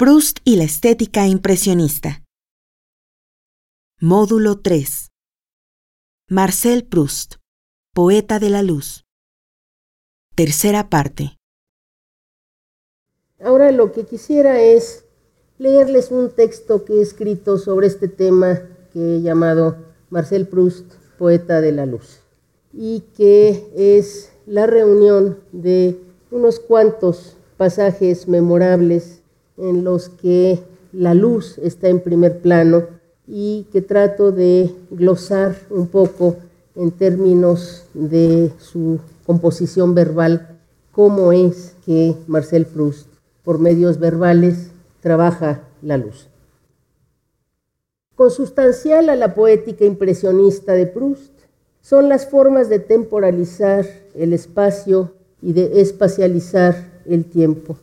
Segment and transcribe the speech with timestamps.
[0.00, 2.22] Proust y la estética impresionista.
[4.00, 5.08] Módulo 3.
[6.28, 7.34] Marcel Proust,
[7.92, 9.02] poeta de la luz.
[10.36, 11.36] Tercera parte.
[13.40, 15.04] Ahora lo que quisiera es
[15.58, 18.60] leerles un texto que he escrito sobre este tema
[18.92, 19.78] que he llamado
[20.10, 22.20] Marcel Proust, poeta de la luz,
[22.72, 29.17] y que es la reunión de unos cuantos pasajes memorables
[29.58, 30.60] en los que
[30.92, 32.86] la luz está en primer plano
[33.26, 36.36] y que trato de glosar un poco
[36.74, 40.58] en términos de su composición verbal,
[40.92, 43.08] cómo es que Marcel Proust,
[43.44, 46.28] por medios verbales, trabaja la luz.
[48.14, 51.32] Consustancial a la poética impresionista de Proust
[51.80, 57.78] son las formas de temporalizar el espacio y de espacializar el tiempo.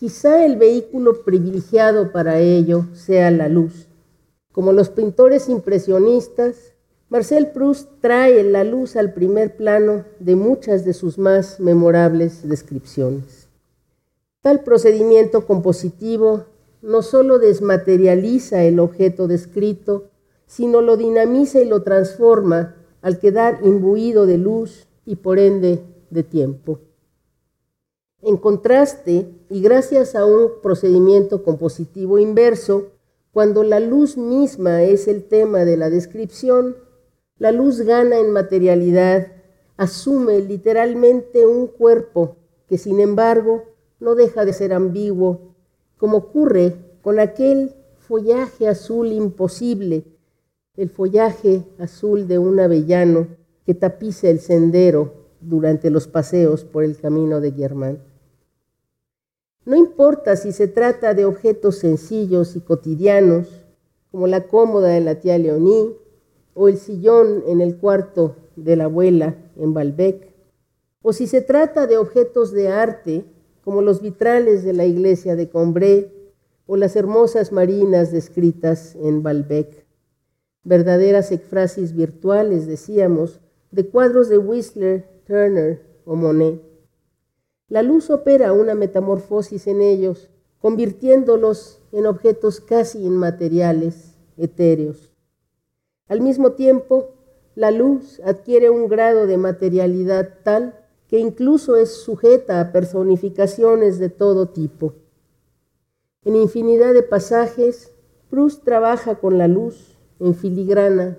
[0.00, 3.86] Quizá el vehículo privilegiado para ello sea la luz.
[4.50, 6.72] Como los pintores impresionistas,
[7.10, 13.50] Marcel Proust trae la luz al primer plano de muchas de sus más memorables descripciones.
[14.40, 16.46] Tal procedimiento compositivo
[16.80, 20.08] no solo desmaterializa el objeto descrito,
[20.46, 26.22] sino lo dinamiza y lo transforma al quedar imbuido de luz y por ende de
[26.22, 26.78] tiempo.
[28.22, 32.88] En contraste, y gracias a un procedimiento compositivo inverso,
[33.32, 36.76] cuando la luz misma es el tema de la descripción,
[37.38, 39.28] la luz gana en materialidad,
[39.78, 42.36] asume literalmente un cuerpo
[42.68, 43.64] que sin embargo
[44.00, 45.54] no deja de ser ambiguo,
[45.96, 50.04] como ocurre con aquel follaje azul imposible,
[50.76, 53.28] el follaje azul de un avellano
[53.64, 58.09] que tapiza el sendero durante los paseos por el camino de Guillermán.
[59.64, 63.48] No importa si se trata de objetos sencillos y cotidianos,
[64.10, 65.96] como la cómoda de la tía Leonie
[66.54, 70.34] o el sillón en el cuarto de la abuela en Balbec,
[71.02, 73.24] o si se trata de objetos de arte,
[73.62, 76.12] como los vitrales de la iglesia de Combré
[76.66, 79.86] o las hermosas marinas descritas en Balbec.
[80.64, 86.69] Verdaderas ekphrasis virtuales, decíamos, de cuadros de Whistler, Turner o Monet.
[87.70, 95.12] La luz opera una metamorfosis en ellos, convirtiéndolos en objetos casi inmateriales, etéreos.
[96.08, 97.14] Al mismo tiempo,
[97.54, 104.08] la luz adquiere un grado de materialidad tal que incluso es sujeta a personificaciones de
[104.08, 104.94] todo tipo.
[106.24, 107.92] En infinidad de pasajes,
[108.30, 111.18] Proust trabaja con la luz en filigrana,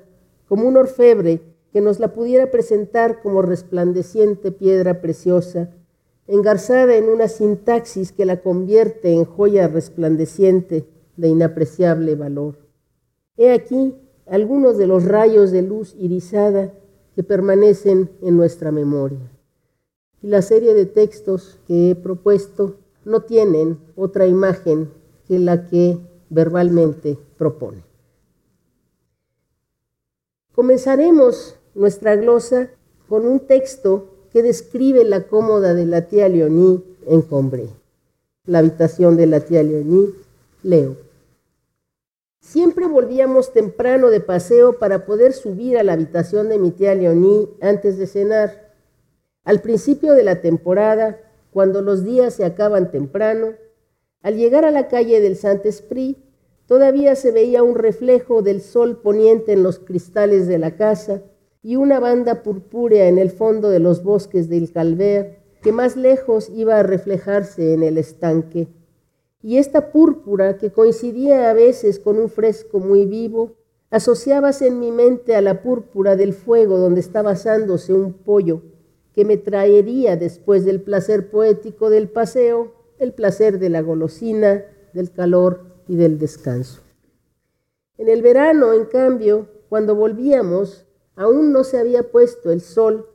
[0.50, 1.42] como un orfebre
[1.72, 5.70] que nos la pudiera presentar como resplandeciente piedra preciosa
[6.28, 10.88] engarzada en una sintaxis que la convierte en joya resplandeciente
[11.18, 12.58] de inapreciable valor.
[13.38, 13.96] He aquí
[14.26, 16.74] algunos de los rayos de luz irisada
[17.16, 19.32] que permanecen en nuestra memoria.
[20.22, 24.92] Y la serie de textos que he propuesto no tienen otra imagen
[25.28, 25.98] que la que
[26.30, 27.84] verbalmente propone.
[30.54, 32.70] Comenzaremos nuestra glosa
[33.08, 37.70] con un texto que describe la cómoda de la tía Leonie en Combré.
[38.46, 40.14] La habitación de la tía Leonie,
[40.64, 40.96] leo.
[42.40, 47.50] Siempre volvíamos temprano de paseo para poder subir a la habitación de mi tía Leonie
[47.62, 48.74] antes de cenar.
[49.44, 51.20] Al principio de la temporada,
[51.52, 53.54] cuando los días se acaban temprano,
[54.22, 56.18] al llegar a la calle del Saint-Esprit,
[56.68, 61.22] todavía se veía un reflejo del sol poniente en los cristales de la casa
[61.64, 66.50] y una banda purpúrea en el fondo de los bosques del Calver, que más lejos
[66.50, 68.68] iba a reflejarse en el estanque.
[69.44, 73.58] Y esta púrpura, que coincidía a veces con un fresco muy vivo,
[73.90, 78.62] asociábase en mi mente a la púrpura del fuego donde estaba asándose un pollo,
[79.14, 85.12] que me traería después del placer poético del paseo, el placer de la golosina, del
[85.12, 86.82] calor y del descanso.
[87.98, 90.86] En el verano, en cambio, cuando volvíamos,
[91.16, 93.08] Aún no se había puesto el sol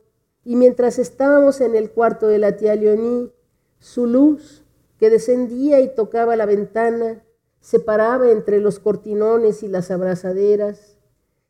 [0.43, 3.33] y mientras estábamos en el cuarto de la tía Leonie,
[3.79, 4.63] su luz,
[4.97, 7.23] que descendía y tocaba la ventana,
[7.59, 10.97] se paraba entre los cortinones y las abrazaderas,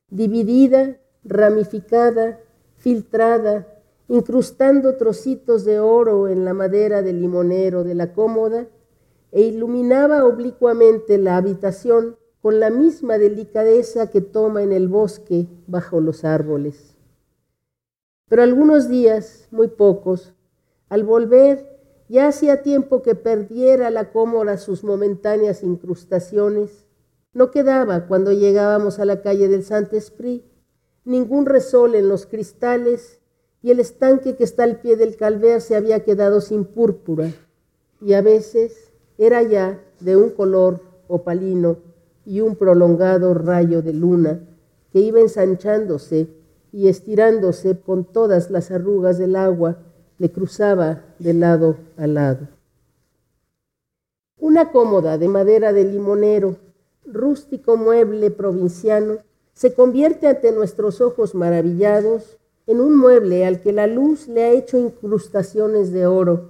[0.09, 2.39] dividida, ramificada,
[2.77, 3.67] filtrada,
[4.07, 8.67] incrustando trocitos de oro en la madera del limonero de la cómoda,
[9.31, 12.17] e iluminaba oblicuamente la habitación
[12.47, 16.95] con la misma delicadeza que toma en el bosque bajo los árboles.
[18.29, 20.33] Pero algunos días, muy pocos,
[20.87, 21.67] al volver
[22.07, 26.85] Ya hacía tiempo que perdiera la cómoda sus momentáneas incrustaciones.
[27.33, 30.45] No quedaba, cuando llegábamos a la calle del Saint-Esprit,
[31.03, 33.19] ningún resol en los cristales
[33.61, 37.29] y el estanque que está al pie del calver se había quedado sin púrpura
[37.99, 40.79] y a veces era ya de un color
[41.09, 41.86] opalino
[42.27, 44.41] y un prolongado rayo de luna
[44.91, 46.27] que iba ensanchándose
[46.73, 49.77] y estirándose con todas las arrugas del agua
[50.17, 52.49] le cruzaba de lado a lado.
[54.37, 56.57] Una cómoda de madera de limonero,
[57.05, 59.19] rústico mueble provinciano,
[59.53, 62.37] se convierte ante nuestros ojos maravillados
[62.67, 66.49] en un mueble al que la luz le ha hecho incrustaciones de oro.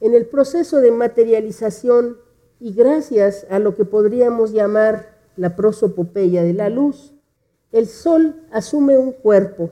[0.00, 2.23] En el proceso de materialización
[2.64, 7.12] y gracias a lo que podríamos llamar la prosopopeya de la luz,
[7.72, 9.70] el sol asume un cuerpo,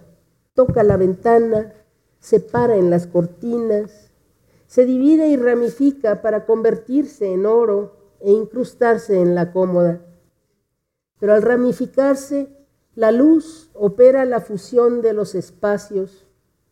[0.52, 1.72] toca la ventana,
[2.20, 4.10] se para en las cortinas,
[4.66, 10.02] se divide y ramifica para convertirse en oro e incrustarse en la cómoda.
[11.18, 12.48] Pero al ramificarse,
[12.94, 16.26] la luz opera la fusión de los espacios,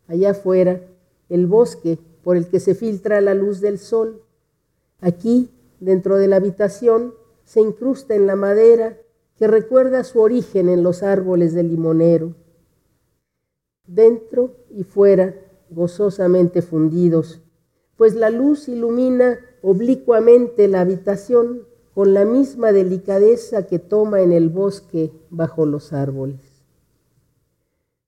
[0.07, 0.83] allá afuera,
[1.31, 4.23] el bosque por el que se filtra la luz del sol.
[5.01, 5.49] Aquí,
[5.81, 8.99] dentro de la habitación, se incrusta en la madera
[9.37, 12.35] que recuerda su origen en los árboles del limonero
[13.91, 15.35] dentro y fuera,
[15.69, 17.43] gozosamente fundidos,
[17.97, 24.49] pues la luz ilumina oblicuamente la habitación con la misma delicadeza que toma en el
[24.49, 26.65] bosque bajo los árboles.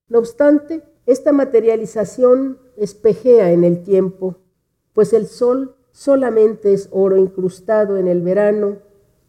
[0.08, 4.36] No obstante, esta materialización espejea en el tiempo,
[4.92, 8.78] pues el sol solamente es oro incrustado en el verano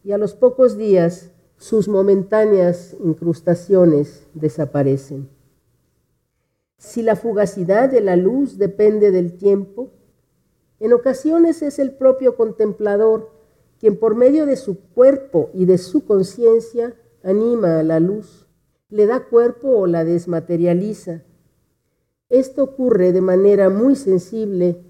[0.02, 5.28] y a los pocos días sus momentáneas incrustaciones desaparecen.
[6.78, 9.90] Si la fugacidad de la luz depende del tiempo,
[10.80, 13.30] en ocasiones es el propio contemplador
[13.78, 18.46] quien por medio de su cuerpo y de su conciencia anima a la luz,
[18.88, 21.22] le da cuerpo o la desmaterializa.
[22.28, 24.84] Esto ocurre de manera muy sensible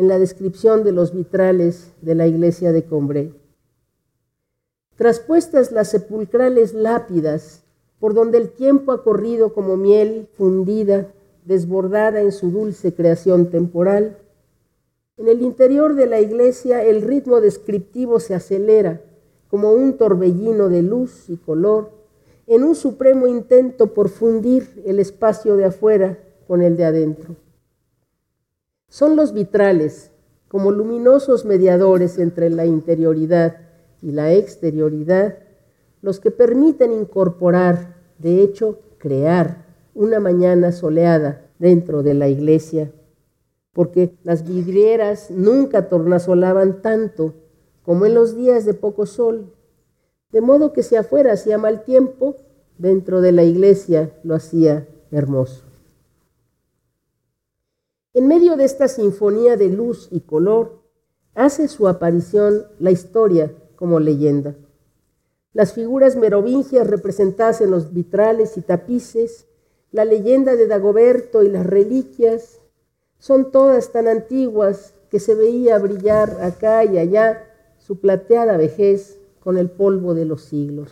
[0.00, 3.34] en la descripción de los vitrales de la iglesia de Combré.
[4.96, 7.64] Traspuestas las sepulcrales lápidas,
[7.98, 11.12] por donde el tiempo ha corrido como miel fundida,
[11.44, 14.16] desbordada en su dulce creación temporal.
[15.18, 19.02] En el interior de la iglesia el ritmo descriptivo se acelera
[19.50, 21.90] como un torbellino de luz y color
[22.46, 27.36] en un supremo intento por fundir el espacio de afuera con el de adentro.
[28.90, 30.10] Son los vitrales,
[30.48, 33.58] como luminosos mediadores entre la interioridad
[34.02, 35.38] y la exterioridad,
[36.02, 39.64] los que permiten incorporar, de hecho, crear
[39.94, 42.90] una mañana soleada dentro de la iglesia,
[43.72, 47.34] porque las vidrieras nunca tornasolaban tanto
[47.84, 49.54] como en los días de poco sol,
[50.32, 52.34] de modo que si afuera hacía mal tiempo,
[52.76, 55.69] dentro de la iglesia lo hacía hermoso.
[58.12, 60.82] En medio de esta sinfonía de luz y color,
[61.34, 64.56] hace su aparición la historia como leyenda.
[65.52, 69.46] Las figuras merovingias representadas en los vitrales y tapices
[69.92, 72.60] la leyenda de Dagoberto y las reliquias
[73.18, 77.46] son todas tan antiguas que se veía brillar acá y allá
[77.78, 80.90] su plateada vejez con el polvo de los siglos.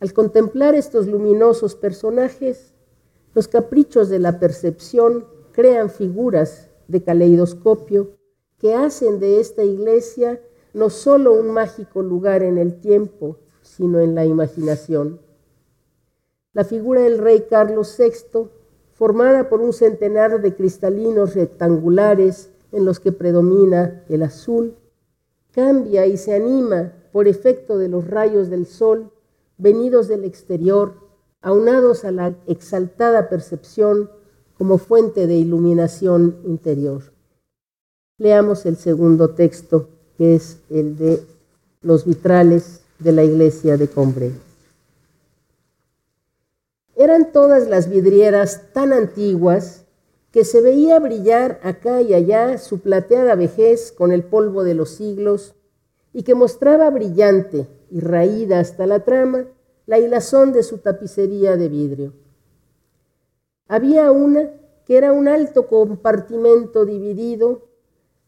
[0.00, 2.73] Al contemplar estos luminosos personajes,
[3.34, 8.16] los caprichos de la percepción crean figuras de caleidoscopio
[8.58, 10.40] que hacen de esta iglesia
[10.72, 15.20] no solo un mágico lugar en el tiempo, sino en la imaginación.
[16.52, 18.48] La figura del rey Carlos VI,
[18.92, 24.76] formada por un centenar de cristalinos rectangulares en los que predomina el azul,
[25.52, 29.10] cambia y se anima por efecto de los rayos del sol
[29.56, 30.94] venidos del exterior,
[31.44, 34.10] aunados a la exaltada percepción
[34.56, 37.02] como fuente de iluminación interior.
[38.16, 41.22] Leamos el segundo texto, que es el de
[41.82, 44.32] los vitrales de la iglesia de Combré.
[46.96, 49.84] Eran todas las vidrieras tan antiguas
[50.30, 54.90] que se veía brillar acá y allá su plateada vejez con el polvo de los
[54.90, 55.54] siglos
[56.12, 59.46] y que mostraba brillante y raída hasta la trama
[59.86, 62.12] la hilazón de su tapicería de vidrio.
[63.68, 64.50] Había una
[64.86, 67.68] que era un alto compartimento dividido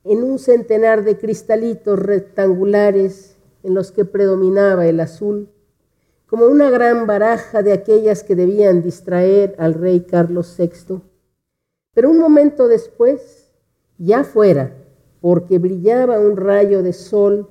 [0.04, 5.50] en un centenar de cristalitos rectangulares en los que predominaba el azul
[6.26, 11.00] como una gran baraja de aquellas que debían distraer al rey Carlos VI.
[11.94, 13.52] Pero un momento después,
[13.98, 14.72] ya fuera
[15.20, 17.48] porque brillaba un rayo de sol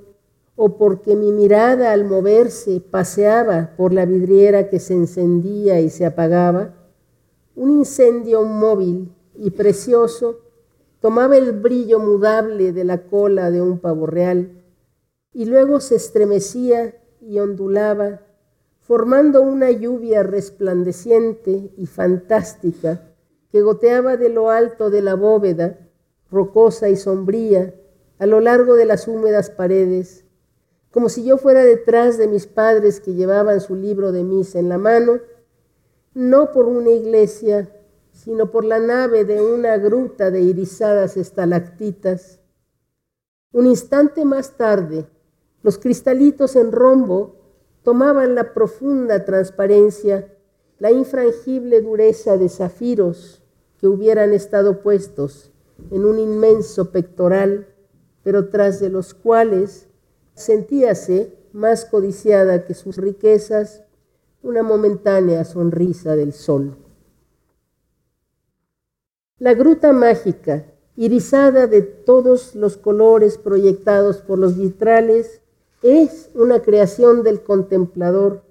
[0.56, 6.06] o porque mi mirada al moverse paseaba por la vidriera que se encendía y se
[6.06, 6.74] apagaba,
[7.56, 10.40] un incendio móvil y precioso
[11.00, 14.64] tomaba el brillo mudable de la cola de un pavo real
[15.34, 18.22] y luego se estremecía y ondulaba,
[18.80, 23.02] formando una lluvia resplandeciente y fantástica
[23.52, 25.90] que goteaba de lo alto de la bóveda,
[26.30, 27.74] rocosa y sombría,
[28.20, 30.25] a lo largo de las húmedas paredes,
[30.96, 34.70] como si yo fuera detrás de mis padres que llevaban su libro de misa en
[34.70, 35.20] la mano,
[36.14, 37.70] no por una iglesia,
[38.14, 42.40] sino por la nave de una gruta de irisadas estalactitas.
[43.52, 45.06] Un instante más tarde,
[45.64, 47.42] los cristalitos en rombo
[47.84, 50.34] tomaban la profunda transparencia,
[50.80, 53.44] la infrangible dureza de zafiros
[53.82, 55.52] que hubieran estado puestos
[55.92, 57.68] en un inmenso pectoral,
[58.24, 59.90] pero tras de los cuales
[60.36, 63.84] sentíase más codiciada que sus riquezas
[64.44, 66.78] una momentánea sonrisa del sol.
[69.40, 70.66] La gruta mágica,
[70.96, 75.42] irisada de todos los colores proyectados por los vitrales,
[75.82, 78.44] es una creación del contemplador.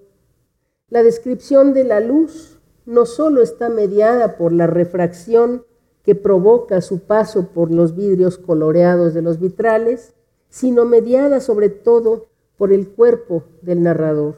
[0.89, 5.65] La descripción de la luz no solo está mediada por la refracción
[6.03, 10.14] que provoca su paso por los vidrios coloreados de los vitrales,
[10.55, 14.37] sino mediada sobre todo por el cuerpo del narrador.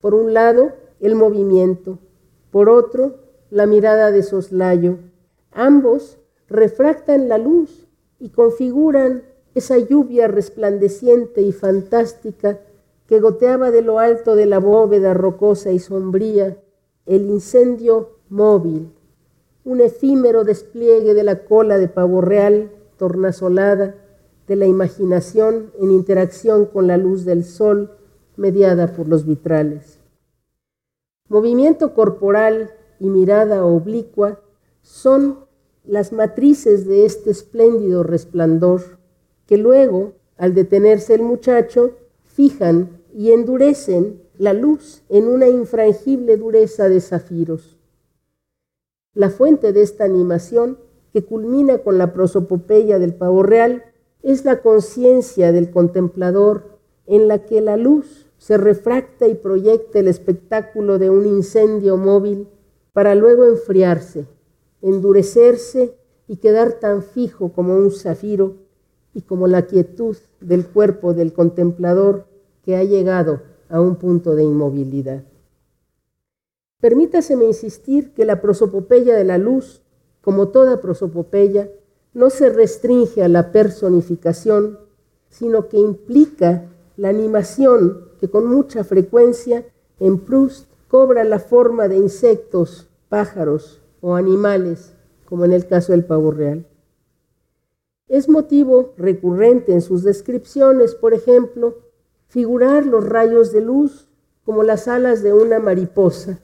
[0.00, 1.98] Por un lado, el movimiento,
[2.52, 3.16] por otro,
[3.50, 4.98] la mirada de soslayo.
[5.50, 7.88] Ambos refractan la luz
[8.20, 9.24] y configuran
[9.56, 12.60] esa lluvia resplandeciente y fantástica
[13.08, 16.56] que goteaba de lo alto de la bóveda rocosa y sombría,
[17.06, 18.92] el incendio móvil,
[19.64, 23.96] un efímero despliegue de la cola de pavo real tornasolada,
[24.50, 27.92] de la imaginación en interacción con la luz del sol
[28.36, 30.00] mediada por los vitrales.
[31.28, 34.40] Movimiento corporal y mirada oblicua
[34.82, 35.44] son
[35.84, 38.98] las matrices de este espléndido resplandor
[39.46, 41.92] que luego, al detenerse el muchacho,
[42.24, 47.78] fijan y endurecen la luz en una infrangible dureza de zafiros.
[49.14, 50.78] La fuente de esta animación,
[51.12, 53.84] que culmina con la prosopopeya del pavo real,
[54.22, 60.08] es la conciencia del contemplador en la que la luz se refracta y proyecta el
[60.08, 62.48] espectáculo de un incendio móvil
[62.92, 64.26] para luego enfriarse,
[64.82, 65.94] endurecerse
[66.26, 68.56] y quedar tan fijo como un zafiro
[69.12, 72.26] y como la quietud del cuerpo del contemplador
[72.62, 75.24] que ha llegado a un punto de inmovilidad.
[76.80, 79.82] Permítaseme insistir que la prosopopeya de la luz,
[80.22, 81.70] como toda prosopopeya,
[82.12, 84.78] no se restringe a la personificación,
[85.28, 89.64] sino que implica la animación que con mucha frecuencia
[89.98, 94.92] en Proust cobra la forma de insectos, pájaros o animales,
[95.24, 96.66] como en el caso del pavo real.
[98.08, 101.78] Es motivo recurrente en sus descripciones, por ejemplo,
[102.26, 104.08] figurar los rayos de luz
[104.44, 106.40] como las alas de una mariposa.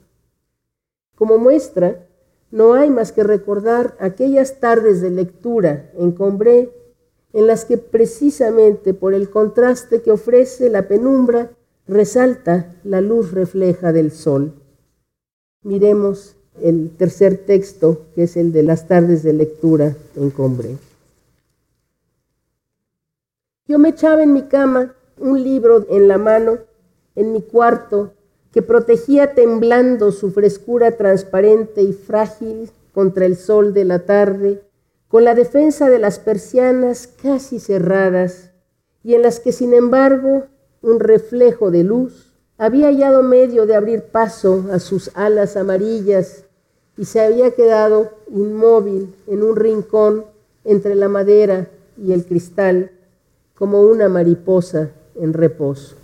[1.15, 2.06] Como muestra,
[2.51, 6.71] no hay más que recordar aquellas tardes de lectura en Combré
[7.33, 11.51] en las que precisamente por el contraste que ofrece la penumbra
[11.87, 14.53] resalta la luz refleja del sol.
[15.63, 20.77] Miremos el tercer texto, que es el de las tardes de lectura en Combré.
[23.67, 26.59] Yo me echaba en mi cama un libro en la mano,
[27.15, 28.13] en mi cuarto,
[28.51, 34.63] que protegía temblando su frescura transparente y frágil contra el sol de la tarde,
[35.07, 38.51] con la defensa de las persianas casi cerradas,
[39.03, 40.45] y en las que, sin embargo,
[40.81, 46.45] un reflejo de luz había hallado medio de abrir paso a sus alas amarillas
[46.97, 50.25] y se había quedado inmóvil en un rincón
[50.63, 52.91] entre la madera y el cristal,
[53.55, 55.95] como una mariposa en reposo.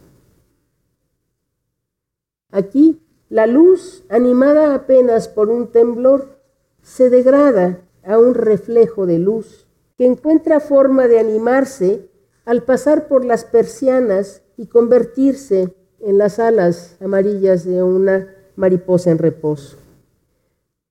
[2.53, 6.37] Aquí la luz, animada apenas por un temblor,
[6.83, 9.65] se degrada a un reflejo de luz
[9.97, 12.07] que encuentra forma de animarse
[12.45, 19.17] al pasar por las persianas y convertirse en las alas amarillas de una mariposa en
[19.17, 19.77] reposo.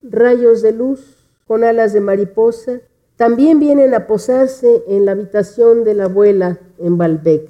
[0.03, 2.81] Rayos de luz con alas de mariposa
[3.15, 7.49] también vienen a posarse en la habitación de la abuela en Balbec.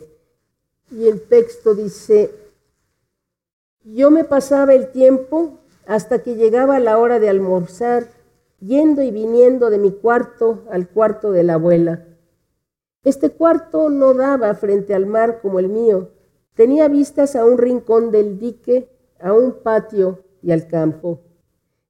[0.90, 2.42] Y el texto dice,
[3.85, 8.07] yo me pasaba el tiempo hasta que llegaba la hora de almorzar
[8.61, 12.07] yendo y viniendo de mi cuarto al cuarto de la abuela.
[13.05, 16.11] Este cuarto no daba frente al mar como el mío.
[16.55, 21.21] Tenía vistas a un rincón del dique, a un patio y al campo.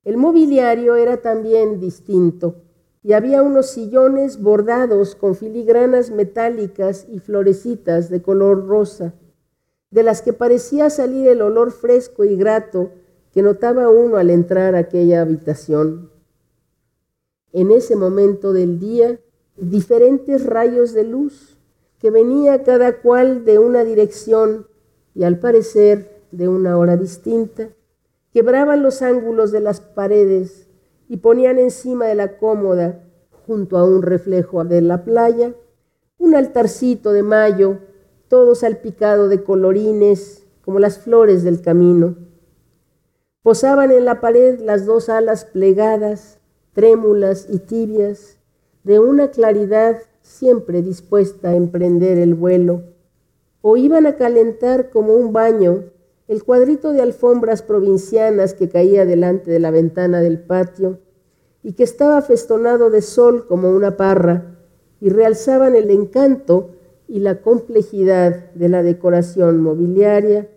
[0.04, 2.62] El mobiliario era también distinto
[3.02, 9.14] y había unos sillones bordados con filigranas metálicas y florecitas de color rosa,
[9.92, 12.90] de las que parecía salir el olor fresco y grato
[13.32, 16.10] que notaba uno al entrar a aquella habitación.
[17.52, 19.20] En ese momento del día,
[19.56, 21.58] diferentes rayos de luz
[21.98, 24.66] que venía cada cual de una dirección
[25.14, 27.68] y al parecer de una hora distinta,
[28.32, 30.68] quebraban los ángulos de las paredes
[31.08, 33.04] y ponían encima de la cómoda,
[33.46, 35.54] junto a un reflejo de la playa,
[36.16, 37.80] un altarcito de mayo,
[38.32, 42.16] todo salpicado de colorines, como las flores del camino.
[43.42, 46.38] Posaban en la pared las dos alas plegadas,
[46.72, 48.38] trémulas y tibias,
[48.84, 52.84] de una claridad siempre dispuesta a emprender el vuelo,
[53.60, 55.90] o iban a calentar como un baño
[56.26, 61.00] el cuadrito de alfombras provincianas que caía delante de la ventana del patio
[61.62, 64.56] y que estaba festonado de sol como una parra
[65.02, 66.70] y realzaban el encanto
[67.12, 70.48] y la complejidad de la decoración mobiliaria,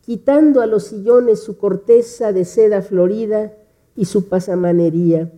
[0.00, 3.56] quitando a los sillones su corteza de seda florida
[3.94, 5.32] y su pasamanería.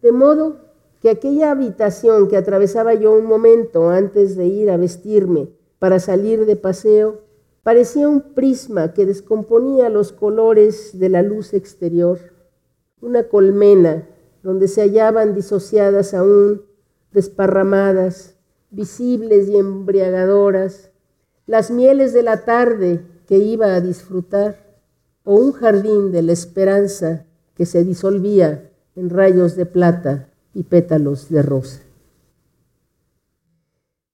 [0.00, 0.56] De modo
[1.00, 6.44] que aquella habitación que atravesaba yo un momento antes de ir a vestirme para salir
[6.44, 7.20] de paseo,
[7.62, 12.18] parecía un prisma que descomponía los colores de la luz exterior,
[13.00, 14.08] una colmena
[14.42, 16.62] donde se hallaban disociadas aún,
[17.12, 18.31] desparramadas,
[18.72, 20.90] visibles y embriagadoras,
[21.46, 24.72] las mieles de la tarde que iba a disfrutar,
[25.24, 31.30] o un jardín de la esperanza que se disolvía en rayos de plata y pétalos
[31.30, 31.80] de rosa.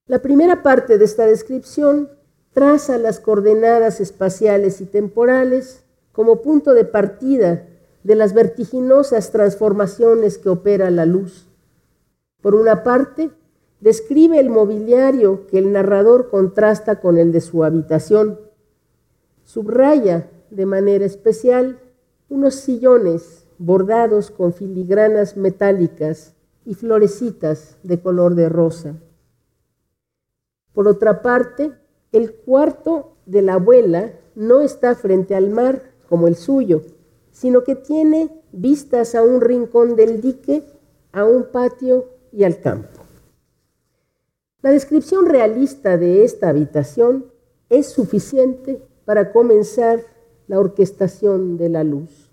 [0.05, 2.09] La primera parte de esta descripción
[2.53, 7.67] traza las coordenadas espaciales y temporales como punto de partida
[8.03, 11.47] de las vertiginosas transformaciones que opera la luz.
[12.41, 13.31] Por una parte,
[13.79, 18.39] describe el mobiliario que el narrador contrasta con el de su habitación.
[19.43, 21.79] Subraya de manera especial
[22.29, 26.33] unos sillones bordados con filigranas metálicas
[26.65, 28.95] y florecitas de color de rosa.
[30.73, 31.71] Por otra parte,
[32.11, 36.81] el cuarto de la abuela no está frente al mar como el suyo,
[37.31, 40.63] sino que tiene vistas a un rincón del dique,
[41.11, 42.98] a un patio y al campo.
[44.61, 47.27] La descripción realista de esta habitación
[47.69, 50.01] es suficiente para comenzar
[50.47, 52.29] la orquestación de la luz.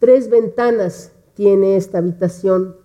[0.00, 2.76] Tres ventanas tiene esta habitación,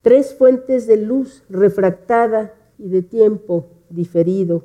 [0.00, 4.64] tres fuentes de luz refractada y de tiempo diferido,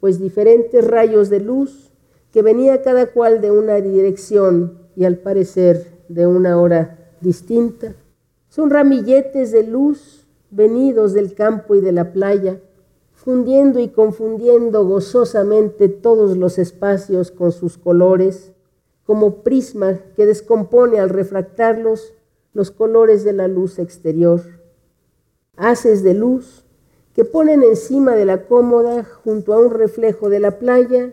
[0.00, 1.92] pues diferentes rayos de luz
[2.32, 7.94] que venía cada cual de una dirección y al parecer de una hora distinta.
[8.48, 12.60] Son ramilletes de luz venidos del campo y de la playa,
[13.12, 18.52] fundiendo y confundiendo gozosamente todos los espacios con sus colores,
[19.04, 22.14] como prisma que descompone al refractarlos
[22.52, 24.40] los colores de la luz exterior.
[25.56, 26.64] Haces de luz
[27.14, 31.12] que ponen encima de la cómoda, junto a un reflejo de la playa,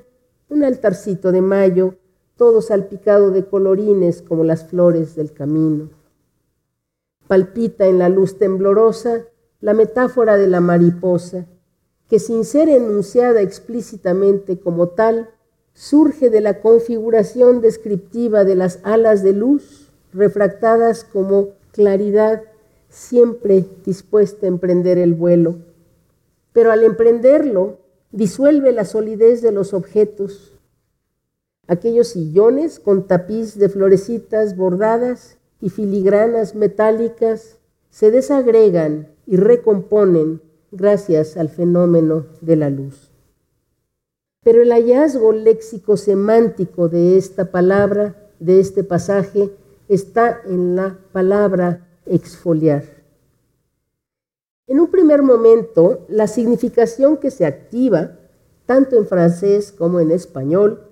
[0.50, 1.96] un altarcito de mayo,
[2.36, 5.89] todo salpicado de colorines como las flores del camino.
[7.28, 9.26] Palpita en la luz temblorosa
[9.62, 11.46] la metáfora de la mariposa,
[12.10, 15.30] que sin ser enunciada explícitamente como tal,
[15.74, 22.44] surge de la configuración descriptiva de las alas de luz, refractadas como claridad,
[22.90, 25.56] siempre dispuesta a emprender el vuelo.
[26.52, 27.80] Pero al emprenderlo,
[28.12, 30.54] disuelve la solidez de los objetos.
[31.68, 37.58] Aquellos sillones con tapiz de florecitas bordadas y filigranas metálicas
[37.89, 40.41] se desagregan y recomponen
[40.73, 43.13] gracias al fenómeno de la luz.
[44.43, 49.52] Pero el hallazgo léxico semántico de esta palabra, de este pasaje,
[49.88, 52.84] está en la palabra exfoliar.
[54.67, 58.19] En un primer momento, la significación que se activa,
[58.65, 60.89] tanto en francés como en español,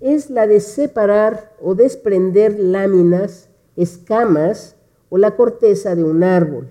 [0.00, 3.47] es la de separar o desprender láminas,
[3.82, 4.76] escamas
[5.08, 6.68] o la corteza de un árbol.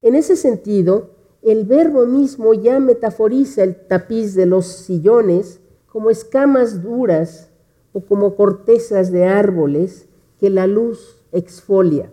[0.00, 1.10] En ese sentido,
[1.42, 7.50] el verbo mismo ya metaforiza el tapiz de los sillones como escamas duras
[7.92, 12.10] o como cortezas de árboles que la luz exfolia.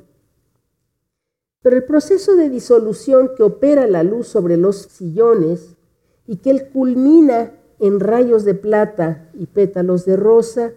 [1.61, 5.75] Pero el proceso de disolución que opera la luz sobre los sillones
[6.27, 10.73] y que él culmina en rayos de plata y pétalos de rosa,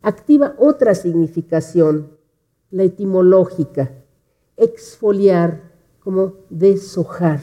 [0.00, 2.18] activa otra significación,
[2.72, 3.92] la etimológica,
[4.56, 7.40] exfoliar, como deshojar.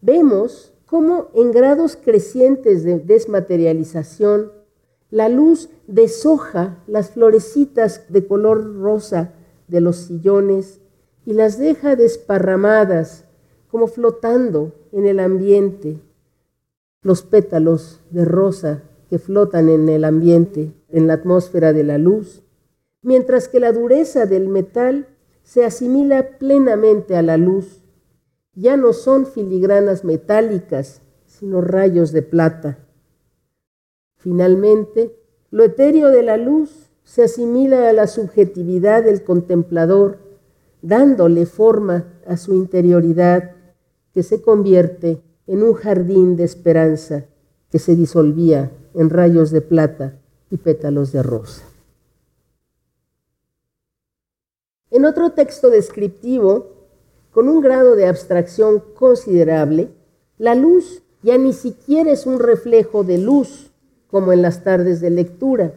[0.00, 4.52] Vemos cómo en grados crecientes de desmaterialización,
[5.10, 9.34] la luz deshoja las florecitas de color rosa
[9.68, 10.80] de los sillones
[11.24, 13.24] y las deja desparramadas,
[13.68, 16.00] como flotando en el ambiente.
[17.02, 22.42] Los pétalos de rosa que flotan en el ambiente, en la atmósfera de la luz,
[23.06, 25.06] mientras que la dureza del metal
[25.44, 27.80] se asimila plenamente a la luz.
[28.52, 32.78] Ya no son filigranas metálicas, sino rayos de plata.
[34.16, 35.16] Finalmente,
[35.52, 40.18] lo etéreo de la luz se asimila a la subjetividad del contemplador,
[40.82, 43.52] dándole forma a su interioridad
[44.12, 47.26] que se convierte en un jardín de esperanza
[47.70, 50.18] que se disolvía en rayos de plata
[50.50, 51.75] y pétalos de rosa.
[54.90, 56.68] En otro texto descriptivo,
[57.32, 59.90] con un grado de abstracción considerable,
[60.38, 63.72] la luz ya ni siquiera es un reflejo de luz,
[64.06, 65.72] como en las tardes de lectura,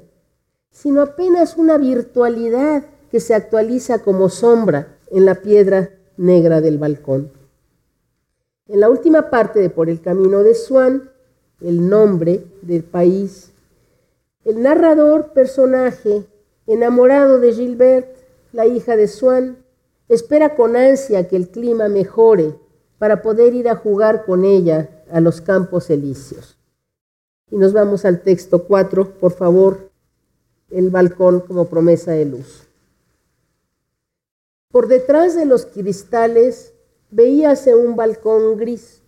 [0.69, 7.31] sino apenas una virtualidad que se actualiza como sombra en la piedra negra del balcón.
[8.67, 11.09] En la última parte de Por el Camino de Swan,
[11.61, 13.51] el nombre del país,
[14.45, 16.25] el narrador personaje
[16.67, 18.18] enamorado de Gilbert
[18.51, 19.63] la hija de Swan,
[20.07, 22.55] espera con ansia que el clima mejore
[22.97, 26.57] para poder ir a jugar con ella a los campos elíseos.
[27.49, 29.89] Y nos vamos al texto 4, por favor,
[30.69, 32.67] el balcón como promesa de luz.
[34.71, 36.73] Por detrás de los cristales
[37.09, 39.01] veíase un balcón gris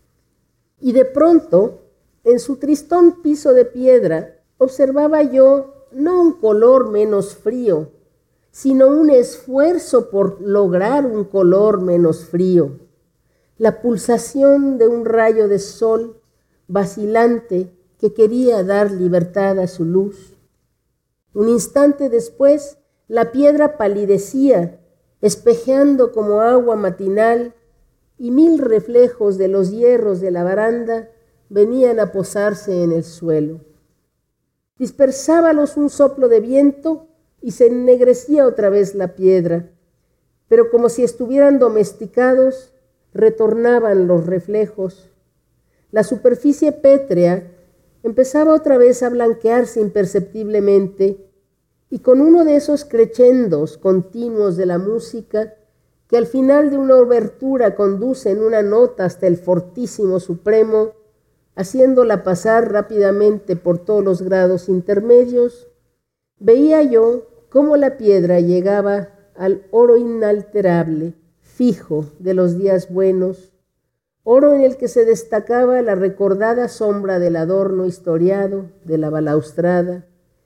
[0.80, 1.82] y de pronto,
[2.24, 7.92] en su tristón piso de piedra, observaba yo no un color menos frío,
[8.52, 12.80] sino un esfuerzo por lograr un color menos frío.
[13.58, 16.22] La pulsación de un rayo de sol
[16.68, 20.38] vacilante que quería dar libertad a su luz.
[21.34, 24.82] Un instante después, la piedra palidecía,
[25.22, 27.56] espejeando como agua matinal,
[28.18, 31.10] y mil reflejos de los hierros de la baranda
[31.50, 33.62] venían a posarse en el suelo.
[34.78, 37.08] Dispersábalos un soplo de viento
[37.42, 39.72] y se ennegrecía otra vez la piedra,
[40.48, 42.74] pero como si estuvieran domesticados,
[43.14, 45.10] retornaban los reflejos.
[45.92, 47.52] La superficie pétrea
[48.04, 51.18] empezaba otra vez a blanquearse imperceptiblemente
[51.90, 55.56] y con uno de esos crescendos continuos de la música
[56.08, 60.92] que al final de una obertura conducen una nota hasta el fortísimo supremo,
[61.56, 65.70] haciéndola pasar rápidamente por todos los grados intermedios,
[66.38, 73.52] veía yo cómo la piedra llegaba al oro inalterable, fijo de los días buenos,
[74.24, 80.06] oro en el que se destacaba la recordada sombra del adorno historiado de la balaustrada,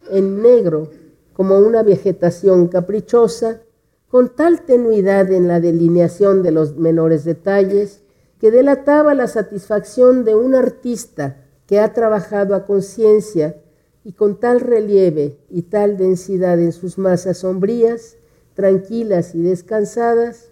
[0.10, 0.90] en negro
[1.34, 3.62] como una vegetación caprichosa,
[4.08, 8.02] con tal tenuidad en la delineación de los menores detalles,
[8.40, 13.62] que delataba la satisfacción de un artista que ha trabajado a conciencia
[14.06, 18.18] y con tal relieve y tal densidad en sus masas sombrías,
[18.54, 20.52] tranquilas y descansadas,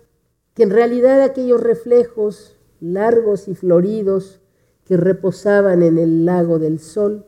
[0.56, 4.42] que en realidad aquellos reflejos largos y floridos
[4.86, 7.28] que reposaban en el lago del sol,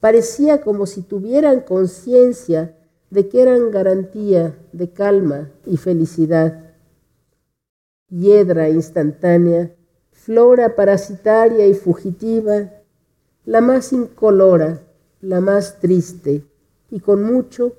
[0.00, 2.76] parecía como si tuvieran conciencia
[3.08, 6.74] de que eran garantía de calma y felicidad.
[8.10, 9.74] Hiedra instantánea,
[10.10, 12.70] flora parasitaria y fugitiva,
[13.46, 14.82] la más incolora,
[15.24, 16.44] la más triste,
[16.90, 17.76] y con mucho,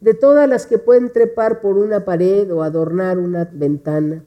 [0.00, 4.24] de todas las que pueden trepar por una pared o adornar una ventana.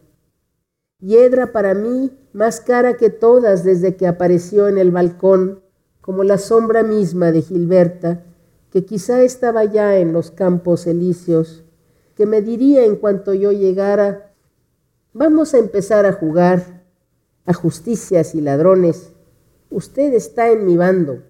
[0.99, 5.62] Hiedra para mí más cara que todas desde que apareció en el balcón,
[6.01, 8.23] como la sombra misma de Gilberta,
[8.71, 11.63] que quizá estaba ya en los campos elíseos,
[12.15, 14.34] que me diría en cuanto yo llegara,
[15.13, 16.79] vamos a empezar a jugar.
[17.45, 19.13] A justicias y ladrones,
[19.71, 21.23] usted está en mi bando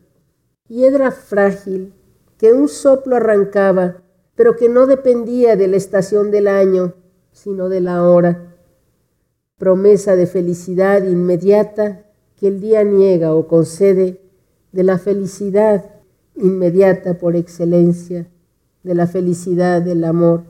[0.70, 1.96] piedra frágil
[2.38, 4.04] que un soplo arrancaba,
[4.36, 6.94] pero que no dependía de la estación del año,
[7.32, 8.56] sino de la hora.
[9.58, 12.06] Promesa de felicidad inmediata
[12.36, 14.22] que el día niega o concede,
[14.72, 15.90] de la felicidad
[16.36, 18.30] inmediata por excelencia,
[18.84, 20.44] de la felicidad del amor.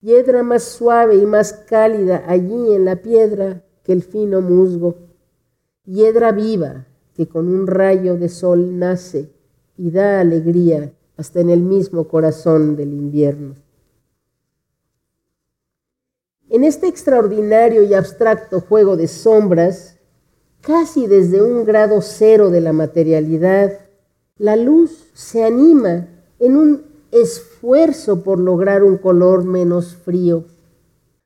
[0.00, 4.94] hiedra más suave y más cálida allí en la piedra que el fino musgo,
[5.84, 6.86] hiedra viva
[7.20, 9.28] que con un rayo de sol nace
[9.76, 13.56] y da alegría hasta en el mismo corazón del invierno.
[16.48, 19.98] En este extraordinario y abstracto juego de sombras,
[20.62, 23.80] casi desde un grado cero de la materialidad,
[24.38, 30.44] la luz se anima en un esfuerzo por lograr un color menos frío.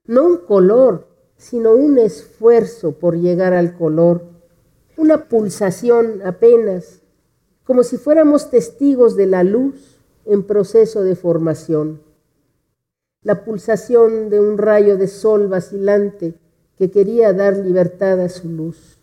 [0.06, 4.33] No un color, sino un esfuerzo por llegar al color,
[4.96, 7.02] una pulsación apenas,
[7.64, 12.00] como si fuéramos testigos de la luz en proceso de formación
[13.24, 16.34] la pulsación de un rayo de sol vacilante
[16.76, 18.98] que quería dar libertad a su luz.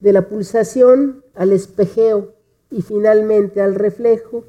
[0.00, 2.34] De la pulsación al espejeo
[2.70, 4.44] y finalmente al reflejo,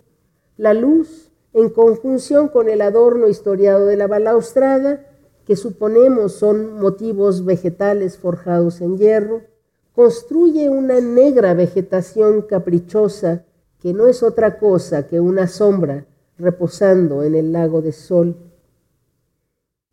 [0.58, 5.06] la luz, en conjunción con el adorno historiado de la balaustrada,
[5.46, 9.44] que suponemos son motivos vegetales forjados en hierro,
[9.94, 13.46] construye una negra vegetación caprichosa
[13.80, 16.06] que no es otra cosa que una sombra
[16.38, 18.36] reposando en el lago de sol.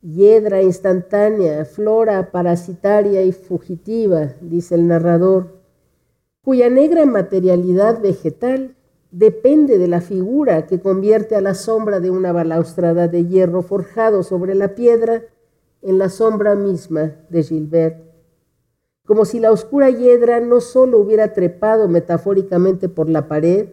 [0.00, 5.60] Hiedra instantánea, flora parasitaria y fugitiva, dice el narrador,
[6.42, 8.76] cuya negra materialidad vegetal
[9.10, 14.22] depende de la figura que convierte a la sombra de una balaustrada de hierro forjado
[14.22, 15.24] sobre la piedra
[15.82, 18.09] en la sombra misma de Gilbert.
[19.10, 23.70] Como si la oscura hiedra no sólo hubiera trepado metafóricamente por la pared,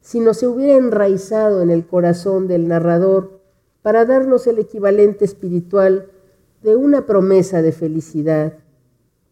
[0.00, 3.42] sino se hubiera enraizado en el corazón del narrador
[3.80, 6.10] para darnos el equivalente espiritual
[6.64, 8.54] de una promesa de felicidad,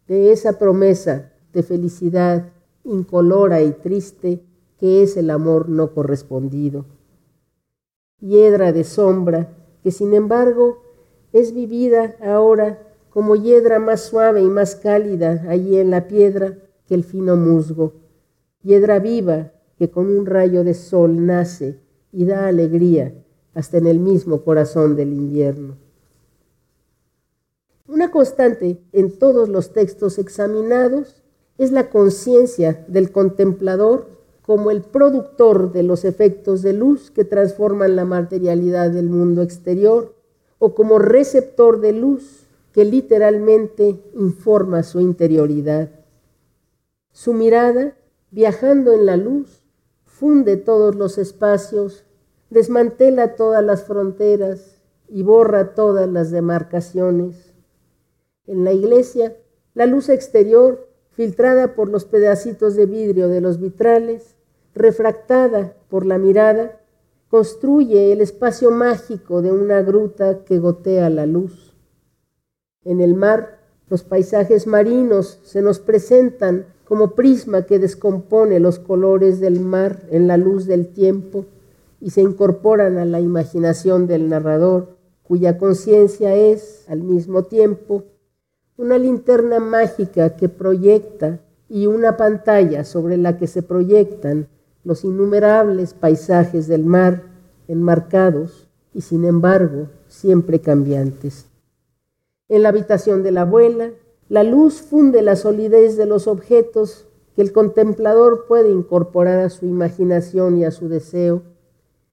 [0.07, 2.53] de esa promesa de felicidad
[2.85, 4.41] incolora y triste
[4.79, 6.85] que es el amor no correspondido.
[8.21, 9.49] Hiedra de sombra
[9.83, 10.81] que sin embargo
[11.33, 12.84] es vivida ahora
[13.15, 17.93] como hiedra más suave y más cálida allí en la piedra que el fino musgo,
[18.61, 21.79] hiedra viva que con un rayo de sol nace
[22.11, 23.13] y da alegría
[23.53, 25.77] hasta en el mismo corazón del invierno.
[27.87, 31.23] Una constante en todos los textos examinados
[31.57, 34.09] es la conciencia del contemplador
[34.41, 40.13] como el productor de los efectos de luz que transforman la materialidad del mundo exterior
[40.59, 42.44] o como receptor de luz
[42.75, 45.91] que literalmente informa su interioridad.
[47.13, 47.95] Su mirada,
[48.31, 49.63] viajando en la luz,
[50.03, 52.03] funde todos los espacios,
[52.49, 57.53] desmantela todas las fronteras y borra todas las demarcaciones.
[58.45, 59.37] En la iglesia,
[59.73, 64.35] la luz exterior, filtrada por los pedacitos de vidrio de los vitrales,
[64.73, 66.81] refractada por la mirada,
[67.29, 71.64] construye el espacio mágico de una gruta que gotea la luz.
[72.85, 79.39] En el mar, los paisajes marinos se nos presentan como prisma que descompone los colores
[79.39, 81.45] del mar en la luz del tiempo
[81.99, 88.03] y se incorporan a la imaginación del narrador, cuya conciencia es, al mismo tiempo,
[88.77, 94.47] una linterna mágica que proyecta y una pantalla sobre la que se proyectan
[94.83, 97.23] los innumerables paisajes del mar
[97.67, 101.47] enmarcados y sin embargo siempre cambiantes.
[102.47, 103.91] En la habitación de la abuela,
[104.29, 109.65] la luz funde la solidez de los objetos que el contemplador puede incorporar a su
[109.65, 111.43] imaginación y a su deseo.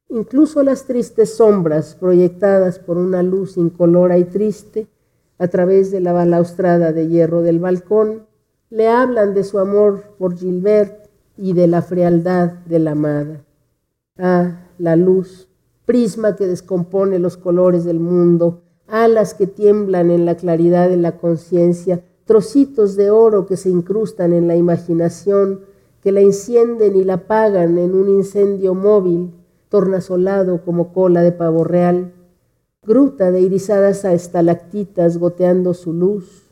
[0.08, 4.88] Incluso las tristes sombras proyectadas por una luz incolora y triste
[5.38, 8.26] a través de la balaustrada de hierro del balcón
[8.70, 13.44] le hablan de su amor por Gilbert y de la frialdad de la amada.
[14.16, 15.48] Ah, la luz,
[15.84, 21.16] prisma que descompone los colores del mundo, alas que tiemblan en la claridad de la
[21.16, 25.60] conciencia, trocitos de oro que se incrustan en la imaginación,
[26.02, 29.30] que la encienden y la apagan en un incendio móvil,
[29.70, 32.12] tornasolado como cola de pavo real,
[32.82, 36.50] gruta de irisadas estalactitas goteando su luz,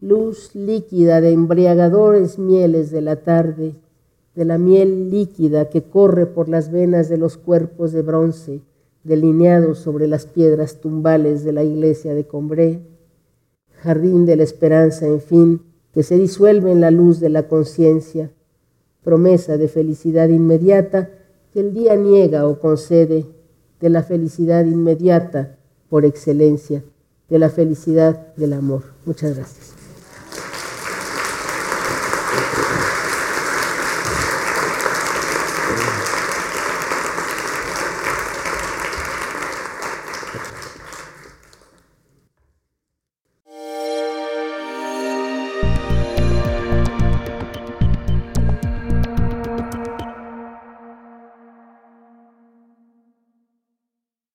[0.00, 3.74] luz líquida de embriagadores mieles de la tarde,
[4.34, 8.62] de la miel líquida que corre por las venas de los cuerpos de bronce,
[9.04, 12.80] delineados sobre las piedras tumbales de la iglesia de Combré,
[13.76, 15.62] jardín de la esperanza, en fin,
[15.92, 18.30] que se disuelve en la luz de la conciencia,
[19.04, 21.10] promesa de felicidad inmediata
[21.52, 23.26] que el día niega o concede,
[23.80, 25.58] de la felicidad inmediata
[25.90, 26.82] por excelencia,
[27.28, 28.82] de la felicidad del amor.
[29.04, 29.73] Muchas gracias.